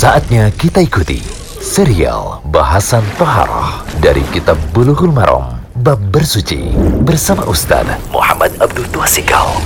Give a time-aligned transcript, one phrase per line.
[0.00, 1.20] Saatnya kita ikuti
[1.60, 6.72] serial bahasan Toharoh dari Kitab Bulughul Maram Bab Bersuci
[7.04, 9.60] bersama Ustaz Muhammad Abdul Tuasikal.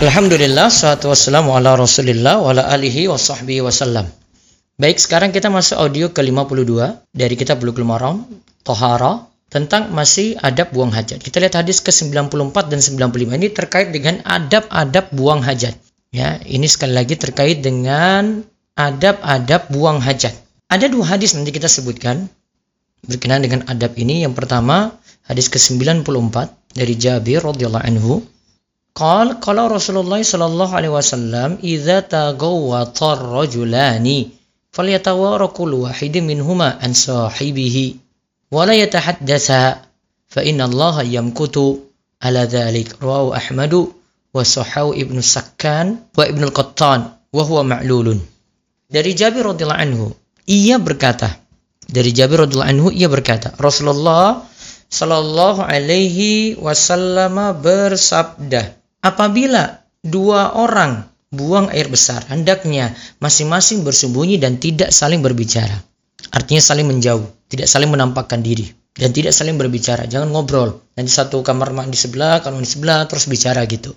[0.00, 4.08] Alhamdulillah, salatu wassalamu ala rasulillah wa ala alihi wa sahbihi wasallam.
[4.80, 8.24] Baik, sekarang kita masuk audio ke-52 dari kitab Bulughul Maram,
[8.64, 11.20] Tohara, tentang masih adab buang hajat.
[11.20, 15.76] Kita lihat hadis ke-94 dan 95 ini terkait dengan adab-adab buang hajat.
[16.08, 20.34] Ya, ini sekali lagi terkait dengan adab-adab buang hajat.
[20.66, 22.26] Ada dua hadis nanti kita sebutkan
[23.06, 24.26] berkenaan dengan adab ini.
[24.26, 28.12] Yang pertama, hadis ke-94 dari Jabir radhiyallahu anhu.
[28.94, 34.30] Qal qala Rasulullah sallallahu alaihi wasallam idza tagawwata ar-rajulani
[34.70, 37.98] falyatawara kullu wahidin minhuma an sahibihi
[38.54, 39.82] wa la yatahaddatha
[40.30, 41.90] fa inna Allah yamkutu
[42.22, 43.90] ala dhalik rawahu Ahmadu
[44.30, 48.22] wa sahahu Ibnu Sakkan wa Ibnu Al-Qattan wa huwa ma'lulun
[48.94, 50.06] dari Jabir radhiyallahu anhu
[50.46, 51.34] ia berkata
[51.90, 54.46] dari Jabir radhiyallahu anhu ia berkata Rasulullah
[54.86, 64.94] sallallahu alaihi wasallam bersabda apabila dua orang buang air besar hendaknya masing-masing bersembunyi dan tidak
[64.94, 65.74] saling berbicara.
[66.30, 70.06] Artinya saling menjauh tidak saling menampakkan diri dan tidak saling berbicara.
[70.06, 73.90] Jangan ngobrol nanti satu kamar mandi sebelah kamar mandi sebelah terus bicara gitu.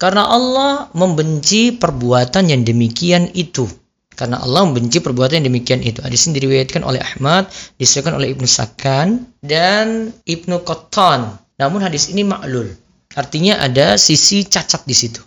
[0.00, 3.68] Karena Allah membenci perbuatan yang demikian itu
[4.16, 6.00] karena Allah membenci perbuatan yang demikian itu.
[6.00, 11.36] Hadis ini diriwayatkan oleh Ahmad, disebutkan oleh Ibnu Sakan dan Ibnu Qattan.
[11.60, 12.72] Namun hadis ini maklul.
[13.14, 15.20] Artinya ada sisi cacat di situ.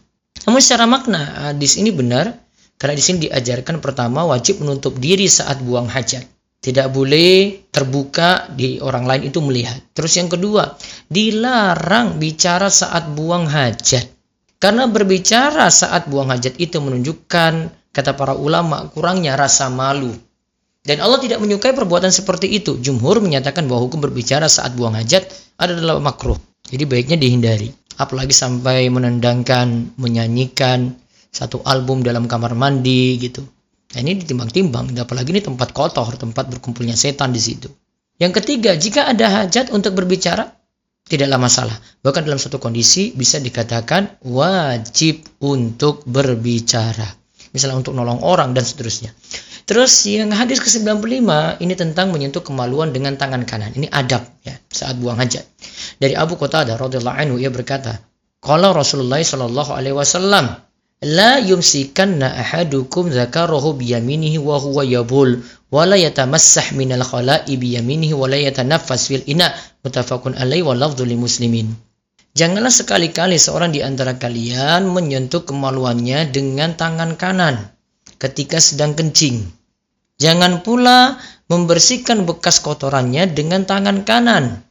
[0.50, 2.34] Namun secara makna hadis ini benar
[2.80, 6.24] karena di sini diajarkan pertama wajib menutup diri saat buang hajat.
[6.60, 9.80] Tidak boleh terbuka di orang lain itu melihat.
[9.96, 10.76] Terus yang kedua,
[11.08, 14.12] dilarang bicara saat buang hajat.
[14.60, 20.14] Karena berbicara saat buang hajat itu menunjukkan Kata para ulama, kurangnya rasa malu.
[20.86, 22.78] Dan Allah tidak menyukai perbuatan seperti itu.
[22.80, 25.28] Jumhur menyatakan bahwa hukum berbicara saat buang hajat
[25.60, 26.38] adalah makruh.
[26.70, 27.70] Jadi baiknya dihindari.
[28.00, 30.96] Apalagi sampai menendangkan, menyanyikan
[31.30, 33.44] satu album dalam kamar mandi gitu.
[33.92, 34.96] Nah, ini ditimbang-timbang.
[34.96, 37.68] Apalagi ini tempat kotor, tempat berkumpulnya setan di situ.
[38.22, 40.48] Yang ketiga, jika ada hajat untuk berbicara,
[41.10, 41.76] tidaklah masalah.
[42.06, 47.19] Bahkan dalam satu kondisi bisa dikatakan wajib untuk berbicara
[47.52, 49.14] misalnya untuk nolong orang dan seterusnya.
[49.70, 53.70] Terus yang hadis ke-95 ini tentang menyentuh kemaluan dengan tangan kanan.
[53.78, 55.46] Ini adab ya saat buang hajat.
[56.02, 58.02] Dari Abu Qatadah radhiyallahu anhu ia berkata,
[58.42, 60.58] "Qala Rasulullah sallallahu alaihi wasallam,
[61.06, 65.38] la yumsikanna ahadukum dzakarahu biyaminihi wa huwa yabul
[65.70, 69.54] wa la yatamassah minal khala'i biyaminihi wa la yatanaffas fil ina."
[69.86, 71.78] Muttafaqun alaihi wa lafdhu muslimin.
[72.38, 77.74] Janganlah sekali-kali seorang di antara kalian menyentuh kemaluannya dengan tangan kanan
[78.22, 79.50] ketika sedang kencing.
[80.20, 81.18] Jangan pula
[81.50, 84.62] membersihkan bekas kotorannya dengan tangan kanan.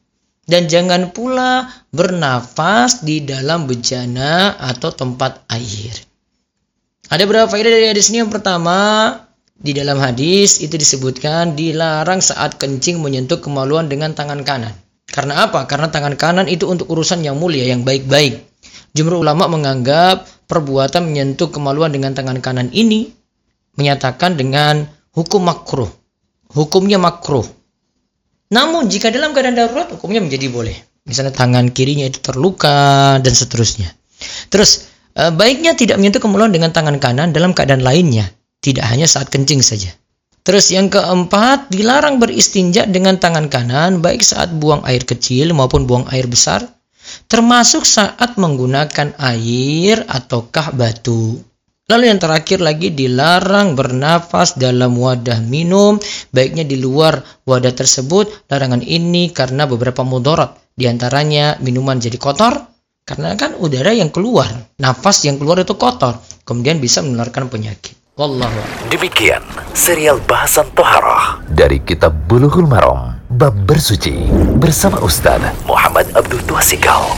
[0.49, 5.93] Dan jangan pula bernafas di dalam bejana atau tempat air.
[7.13, 8.25] Ada berapa faedah dari hadis ini?
[8.25, 8.81] Yang pertama,
[9.61, 14.73] di dalam hadis itu disebutkan dilarang saat kencing menyentuh kemaluan dengan tangan kanan.
[15.19, 15.67] Karena apa?
[15.67, 18.39] Karena tangan kanan itu untuk urusan yang mulia, yang baik-baik.
[18.95, 23.11] Jumhur ulama menganggap perbuatan menyentuh kemaluan dengan tangan kanan ini
[23.75, 25.91] menyatakan dengan hukum makruh.
[26.55, 27.43] Hukumnya makruh.
[28.55, 30.78] Namun jika dalam keadaan darurat hukumnya menjadi boleh.
[31.03, 33.91] Misalnya tangan kirinya itu terluka dan seterusnya.
[34.55, 34.87] Terus
[35.19, 38.31] eh, baiknya tidak menyentuh kemaluan dengan tangan kanan dalam keadaan lainnya,
[38.62, 39.91] tidak hanya saat kencing saja.
[40.48, 46.09] Terus yang keempat, dilarang beristinja dengan tangan kanan baik saat buang air kecil maupun buang
[46.09, 46.64] air besar,
[47.28, 51.36] termasuk saat menggunakan air ataukah batu.
[51.92, 56.00] Lalu yang terakhir lagi dilarang bernafas dalam wadah minum,
[56.32, 58.48] baiknya di luar wadah tersebut.
[58.48, 62.56] Larangan ini karena beberapa mudarat, di antaranya minuman jadi kotor,
[63.04, 64.48] karena kan udara yang keluar,
[64.80, 66.16] nafas yang keluar itu kotor,
[66.48, 68.08] kemudian bisa menularkan penyakit.
[68.19, 69.39] Wallahu Demikian
[69.78, 74.27] serial bahasan Toharah dari Kitab Bulughul Maram Bab Bersuci
[74.59, 77.15] bersama Ustaz Muhammad Abdul Tuasikal.